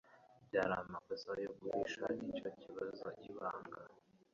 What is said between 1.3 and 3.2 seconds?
yo guhisha icyo kibazo